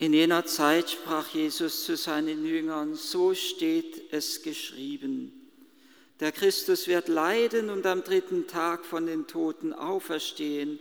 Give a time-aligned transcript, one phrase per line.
[0.00, 5.30] In jener Zeit sprach Jesus zu seinen Jüngern, so steht es geschrieben.
[6.20, 10.78] Der Christus wird leiden und am dritten Tag von den Toten auferstehen,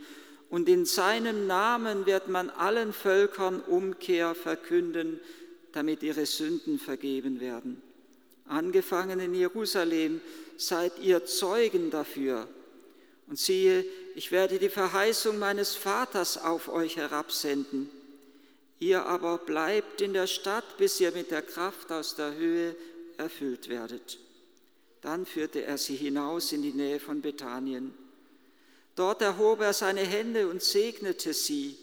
[0.49, 5.19] und in seinem Namen wird man allen Völkern Umkehr verkünden,
[5.73, 7.81] damit ihre Sünden vergeben werden.
[8.47, 10.21] Angefangen in Jerusalem
[10.55, 12.47] seid ihr Zeugen dafür.
[13.27, 17.89] Und siehe, ich werde die Verheißung meines Vaters auf euch herabsenden
[18.79, 22.75] Ihr aber bleibt in der Stadt, bis ihr mit der Kraft aus der Höhe
[23.17, 24.17] erfüllt werdet.
[25.01, 27.93] Dann führte er sie hinaus in die Nähe von Bethanien.
[28.95, 31.77] Dort erhob er seine Hände und segnete sie.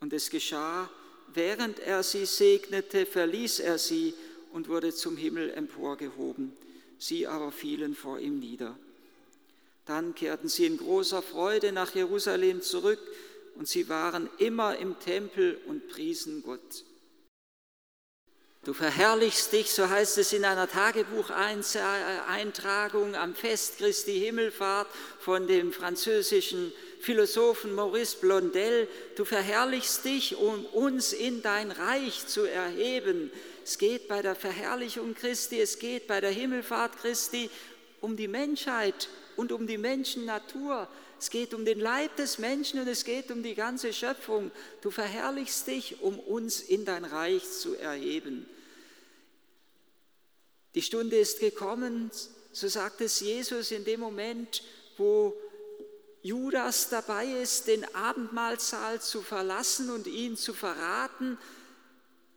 [0.00, 0.88] Und es geschah,
[1.32, 4.14] während er sie segnete, verließ er sie
[4.52, 6.52] und wurde zum Himmel emporgehoben.
[6.98, 8.76] Sie aber fielen vor ihm nieder.
[9.86, 13.00] Dann kehrten sie in großer Freude nach Jerusalem zurück
[13.56, 16.84] und sie waren immer im Tempel und priesen Gott.
[18.64, 24.86] Du verherrlichst dich, so heißt es in einer Tagebucheintragung am Fest Christi Himmelfahrt
[25.18, 28.86] von dem französischen Philosophen Maurice Blondel.
[29.16, 33.32] Du verherrlichst dich, um uns in dein Reich zu erheben.
[33.64, 37.50] Es geht bei der Verherrlichung Christi, es geht bei der Himmelfahrt Christi
[38.00, 40.86] um die Menschheit und um die Menschennatur.
[41.22, 44.50] Es geht um den Leib des Menschen und es geht um die ganze Schöpfung.
[44.80, 48.44] Du verherrlichst dich, um uns in dein Reich zu erheben.
[50.74, 52.10] Die Stunde ist gekommen,
[52.50, 54.64] so sagt es Jesus in dem Moment,
[54.96, 55.32] wo
[56.22, 61.38] Judas dabei ist, den Abendmahlsaal zu verlassen und ihn zu verraten.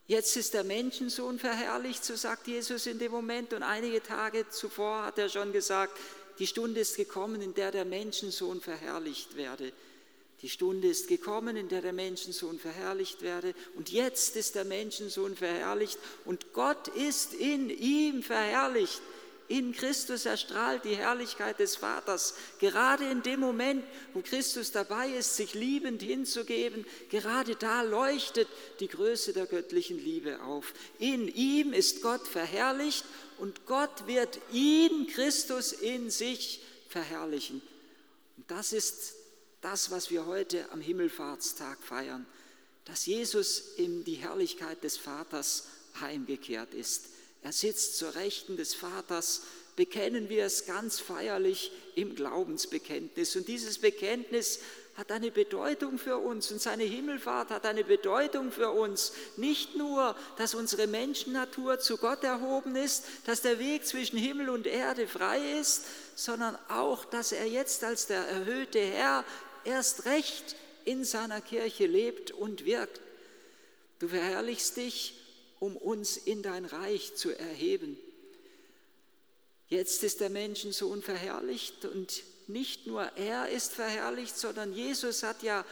[0.06, 3.52] Jetzt ist der Menschensohn verherrlicht, so sagt Jesus in dem Moment.
[3.52, 5.98] Und einige Tage zuvor hat er schon gesagt,
[6.40, 9.72] die Stunde ist gekommen, in der der Menschensohn verherrlicht werde.
[10.42, 13.56] Die Stunde ist gekommen, in der der Menschensohn verherrlicht werde.
[13.76, 19.02] Und jetzt ist der Menschensohn verherrlicht und Gott ist in ihm verherrlicht.
[19.48, 22.34] In Christus erstrahlt die Herrlichkeit des Vaters.
[22.60, 23.84] Gerade in dem Moment,
[24.14, 28.48] wo Christus dabei ist, sich liebend hinzugeben, gerade da leuchtet
[28.80, 30.74] die Größe der göttlichen Liebe auf.
[30.98, 33.06] In ihm ist Gott verherrlicht
[33.38, 37.62] und Gott wird ihn, Christus, in sich verherrlichen.
[38.38, 39.14] Und das ist
[39.62, 42.26] das, was wir heute am Himmelfahrtstag feiern,
[42.86, 45.68] dass Jesus in die Herrlichkeit des Vaters
[46.00, 47.10] heimgekehrt ist.
[47.46, 49.44] Er sitzt zur Rechten des Vaters,
[49.76, 53.36] bekennen wir es ganz feierlich im Glaubensbekenntnis.
[53.36, 54.62] Und dieses Bekenntnis
[54.96, 59.14] hat eine Bedeutung für uns und seine Himmelfahrt hat eine Bedeutung für uns.
[59.38, 64.66] Nicht nur, dass unsere Menschennatur zu Gott erhoben ist, dass der Weg zwischen Himmel und
[64.66, 65.84] Erde frei ist,
[66.16, 69.24] sondern auch, dass er jetzt als der erhöhte Herr
[69.66, 73.02] erst recht in seiner Kirche lebt und wirkt.
[74.00, 75.22] Du verherrlichst dich,
[75.60, 77.98] um uns in dein Reich zu erheben.
[79.68, 85.66] Jetzt ist der Menschensohn verherrlicht und nicht nur er ist verherrlicht, sondern Jesus hat ja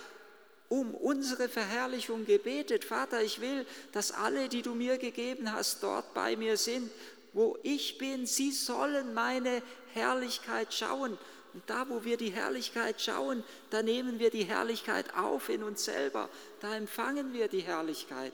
[0.70, 2.84] um unsere Verherrlichung gebetet.
[2.84, 6.90] Vater, ich will, dass alle, die du mir gegeben hast, dort bei mir sind,
[7.34, 8.26] wo ich bin.
[8.26, 9.62] Sie sollen meine
[9.94, 11.18] Herrlichkeit schauen.
[11.54, 15.86] Und da, wo wir die Herrlichkeit schauen, da nehmen wir die Herrlichkeit auf in uns
[15.86, 16.28] selber.
[16.62, 18.34] Da empfangen wir die Herrlichkeit.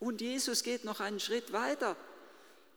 [0.00, 1.94] Und Jesus geht noch einen Schritt weiter.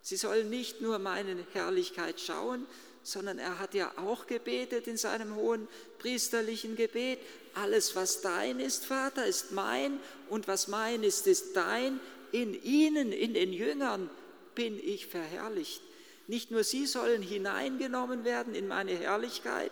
[0.02, 2.68] Sie sollen nicht nur meine Herrlichkeit schauen,
[3.04, 5.68] sondern er hat ja auch gebetet in seinem hohen
[6.00, 7.20] priesterlichen Gebet.
[7.54, 12.00] Alles, was dein ist, Vater, ist mein und was mein ist, ist dein.
[12.34, 14.10] In ihnen, in den Jüngern
[14.56, 15.82] bin ich verherrlicht.
[16.28, 19.72] Nicht nur sie sollen hineingenommen werden in meine Herrlichkeit,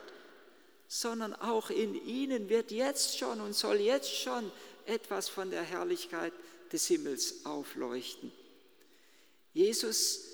[0.87, 4.51] sondern auch in ihnen wird jetzt schon und soll jetzt schon
[4.85, 6.33] etwas von der Herrlichkeit
[6.71, 8.31] des Himmels aufleuchten.
[9.53, 10.31] Jesus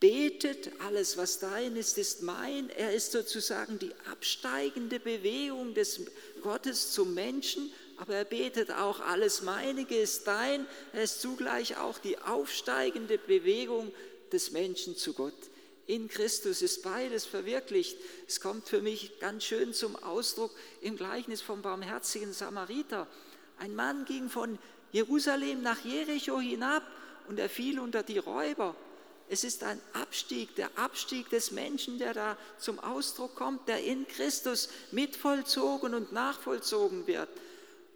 [0.00, 2.70] betet, alles was dein ist, ist mein.
[2.70, 6.00] Er ist sozusagen die absteigende Bewegung des
[6.42, 10.66] Gottes zum Menschen, aber er betet auch, alles meinige ist dein.
[10.92, 13.92] Er ist zugleich auch die aufsteigende Bewegung
[14.30, 15.34] des Menschen zu Gott.
[15.86, 17.96] In Christus ist beides verwirklicht.
[18.28, 23.08] Es kommt für mich ganz schön zum Ausdruck im Gleichnis vom barmherzigen Samariter.
[23.58, 24.58] Ein Mann ging von
[24.92, 26.82] Jerusalem nach Jericho hinab
[27.28, 28.74] und er fiel unter die Räuber.
[29.28, 34.06] Es ist ein Abstieg, der Abstieg des Menschen, der da zum Ausdruck kommt, der in
[34.08, 37.28] Christus mitvollzogen und nachvollzogen wird.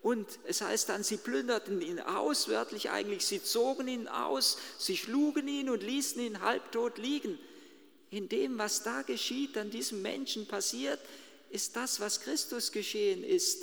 [0.02, 4.96] Und es heißt dann, sie plünderten ihn aus, wörtlich eigentlich, sie zogen ihn aus, sie
[4.96, 7.38] schlugen ihn und ließen ihn halbtot liegen.
[8.10, 10.98] In dem, was da geschieht, an diesem Menschen passiert,
[11.50, 13.62] ist das, was Christus geschehen ist,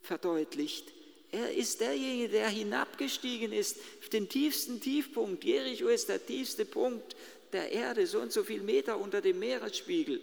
[0.00, 0.97] verdeutlicht.
[1.30, 5.44] Er ist derjenige, der hinabgestiegen ist auf den tiefsten Tiefpunkt.
[5.44, 7.16] Jericho ist der tiefste Punkt
[7.52, 10.20] der Erde, so und so viel Meter unter dem Meeresspiegel.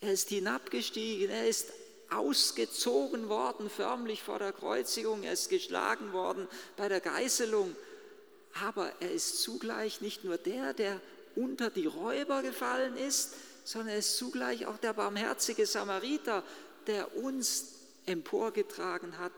[0.00, 1.72] Er ist hinabgestiegen, er ist
[2.10, 6.46] ausgezogen worden, förmlich vor der Kreuzigung, er ist geschlagen worden
[6.76, 7.74] bei der Geißelung.
[8.64, 11.00] Aber er ist zugleich nicht nur der, der
[11.34, 13.34] unter die Räuber gefallen ist,
[13.64, 16.42] sondern er ist zugleich auch der barmherzige Samariter,
[16.86, 17.72] der uns
[18.06, 19.32] emporgetragen hat,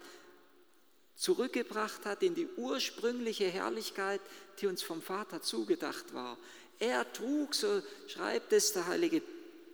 [1.18, 4.20] zurückgebracht hat in die ursprüngliche Herrlichkeit,
[4.60, 6.38] die uns vom Vater zugedacht war.
[6.78, 9.20] Er trug, so schreibt es der heilige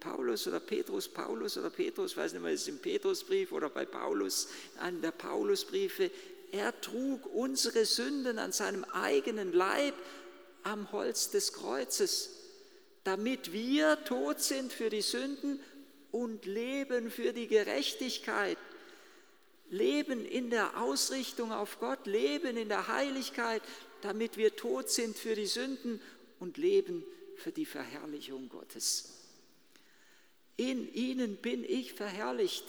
[0.01, 3.85] Paulus oder Petrus, Paulus oder Petrus, weiß nicht mehr, ist es im Petrusbrief oder bei
[3.85, 4.49] Paulus,
[4.79, 6.11] einem der Paulusbriefe,
[6.51, 9.95] er trug unsere Sünden an seinem eigenen Leib
[10.63, 12.31] am Holz des Kreuzes,
[13.03, 15.61] damit wir tot sind für die Sünden
[16.11, 18.57] und leben für die Gerechtigkeit.
[19.71, 23.63] Leben in der Ausrichtung auf Gott, leben in der Heiligkeit,
[24.03, 26.01] damit wir tot sind für die Sünden
[26.39, 27.05] und leben
[27.37, 29.11] für die Verherrlichung Gottes.
[30.57, 32.65] In ihnen bin ich verherrlicht.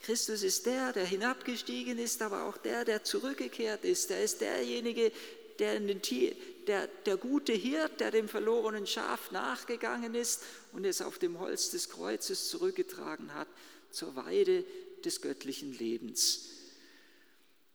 [0.00, 4.10] Christus ist der, der hinabgestiegen ist, aber auch der, der zurückgekehrt ist.
[4.10, 5.12] Er ist derjenige,
[5.58, 11.38] der, der, der gute Hirt, der dem verlorenen Schaf nachgegangen ist und es auf dem
[11.40, 13.48] Holz des Kreuzes zurückgetragen hat
[13.90, 14.64] zur Weide
[15.04, 16.50] des göttlichen Lebens.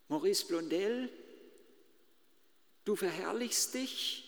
[0.07, 1.09] Maurice Blondel,
[2.85, 4.23] du verherrlichst dich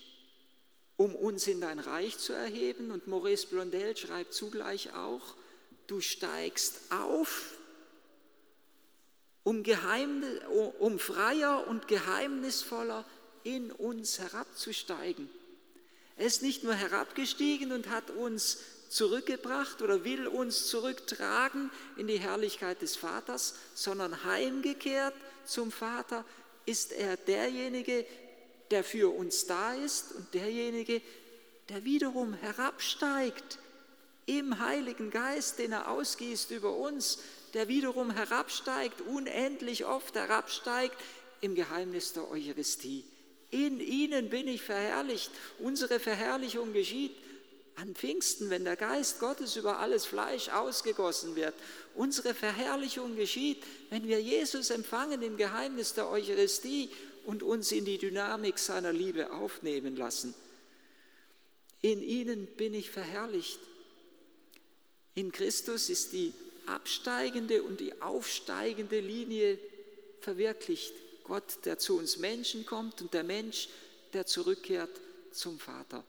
[0.98, 2.92] um uns in dein Reich zu erheben.
[2.92, 5.36] Und Maurice Blondel schreibt zugleich auch,
[5.88, 7.58] du steigst auf,
[9.44, 10.42] um, Geheimnis,
[10.80, 13.06] um freier und geheimnisvoller
[13.44, 15.30] in uns herabzusteigen.
[16.18, 18.60] Er ist nicht nur herabgestiegen und hat uns
[18.90, 25.14] zurückgebracht oder will uns zurücktragen in die Herrlichkeit des Vaters, sondern heimgekehrt
[25.46, 26.26] zum Vater
[26.66, 28.06] ist er derjenige,
[28.72, 31.02] der für uns da ist und derjenige,
[31.70, 33.60] der wiederum herabsteigt
[34.26, 37.20] im Heiligen Geist, den er ausgießt über uns,
[37.54, 40.96] der wiederum herabsteigt, unendlich oft herabsteigt
[41.42, 43.06] im Geheimnis der Eucharistie.
[43.52, 45.32] In ihnen bin ich verherrlicht.
[45.60, 47.16] Unsere Verherrlichung geschieht
[47.76, 51.54] an Pfingsten, wenn der Geist Gottes über alles Fleisch ausgegossen wird.
[51.94, 56.90] Unsere Verherrlichung geschieht, wenn wir Jesus empfangen im Geheimnis der Eucharistie
[57.26, 60.34] und uns in die Dynamik seiner Liebe aufnehmen lassen.
[61.82, 63.60] In ihnen bin ich verherrlicht.
[65.14, 66.34] In Christus ist die
[66.66, 69.60] absteigende und die aufsteigende Linie
[70.22, 70.94] verwirklicht.
[71.24, 73.70] Gott, der zu uns Menschen kommt und der Mensch,
[74.14, 74.90] der zurückkehrt
[75.32, 76.04] zum Vater.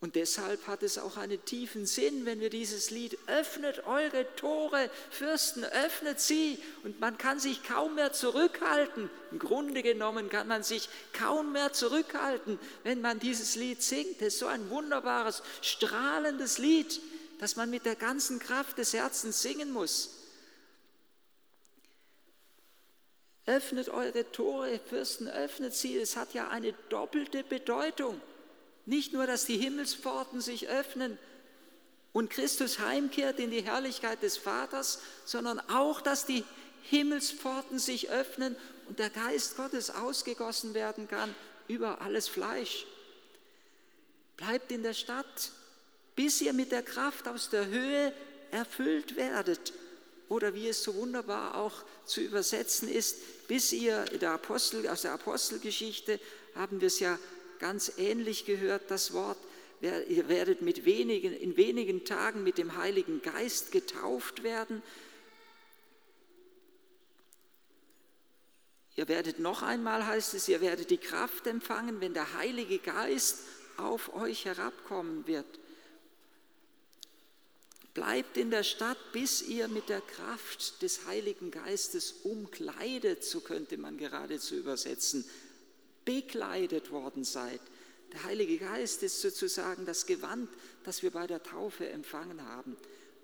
[0.00, 4.90] Und deshalb hat es auch einen tiefen Sinn, wenn wir dieses Lied öffnet eure Tore,
[5.10, 6.62] Fürsten, öffnet sie.
[6.84, 9.10] Und man kann sich kaum mehr zurückhalten.
[9.32, 14.22] Im Grunde genommen kann man sich kaum mehr zurückhalten, wenn man dieses Lied singt.
[14.22, 17.00] Es ist so ein wunderbares, strahlendes Lied,
[17.40, 20.14] das man mit der ganzen Kraft des Herzens singen muss.
[23.46, 25.96] Öffnet eure Tore, Fürsten, öffnet sie.
[25.96, 28.20] Es hat ja eine doppelte Bedeutung.
[28.88, 31.18] Nicht nur, dass die Himmelspforten sich öffnen
[32.14, 36.42] und Christus heimkehrt in die Herrlichkeit des Vaters, sondern auch, dass die
[36.84, 38.56] Himmelspforten sich öffnen
[38.88, 41.34] und der Geist Gottes ausgegossen werden kann
[41.68, 42.86] über alles Fleisch.
[44.38, 45.50] Bleibt in der Stadt,
[46.16, 48.10] bis ihr mit der Kraft aus der Höhe
[48.52, 49.74] erfüllt werdet.
[50.30, 55.12] Oder wie es so wunderbar auch zu übersetzen ist, bis ihr der Apostel, aus der
[55.12, 56.18] Apostelgeschichte
[56.54, 57.18] haben wir es ja
[57.58, 59.38] ganz ähnlich gehört das Wort,
[59.80, 64.82] ihr werdet mit wenigen, in wenigen Tagen mit dem Heiligen Geist getauft werden.
[68.96, 73.38] Ihr werdet noch einmal, heißt es, ihr werdet die Kraft empfangen, wenn der Heilige Geist
[73.76, 75.46] auf euch herabkommen wird.
[77.94, 83.76] Bleibt in der Stadt, bis ihr mit der Kraft des Heiligen Geistes umkleidet, so könnte
[83.76, 85.24] man geradezu übersetzen,
[86.08, 87.60] bekleidet worden seid.
[88.14, 90.48] Der Heilige Geist ist sozusagen das Gewand,
[90.84, 92.78] das wir bei der Taufe empfangen haben.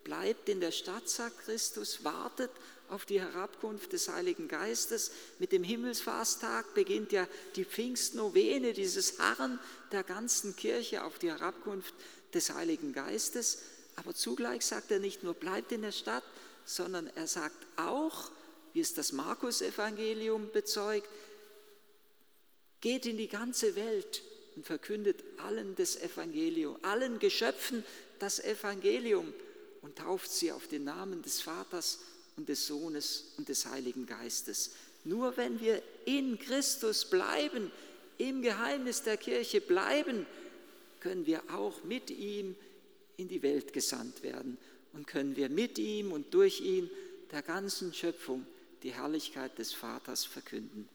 [0.05, 2.51] Bleibt in der Stadt, sagt Christus, wartet
[2.91, 5.13] auf die Herabkunft des Heiligen Geistes.
[5.39, 7.27] Mit dem Himmelsfasttag beginnt ja
[7.57, 9.59] die Pfingstnovene, dieses Harren
[9.91, 11.95] der ganzen Kirche auf die Herabkunft
[12.35, 13.61] des Heiligen Geistes.
[13.97, 16.25] Aber zugleich sagt er nicht nur, bleibt in der Stadt,
[16.67, 18.31] sondern er sagt auch,
[18.75, 21.09] wie es das Markus-Evangelium bezeugt,
[22.85, 24.23] Geht in die ganze Welt
[24.57, 27.83] und verkündet allen das Evangelium, allen Geschöpfen
[28.19, 29.33] das Evangelium
[29.81, 32.01] und tauft sie auf den Namen des Vaters
[32.37, 34.73] und des Sohnes und des Heiligen Geistes.
[35.05, 37.73] Nur wenn wir in Christus bleiben,
[38.19, 40.27] im Geheimnis der Kirche bleiben,
[41.01, 42.55] können wir auch mit ihm
[43.17, 44.59] in die Welt gesandt werden
[44.93, 46.91] und können wir mit ihm und durch ihn
[47.33, 48.45] der ganzen Schöpfung
[48.83, 50.87] die Herrlichkeit des Vaters verkünden.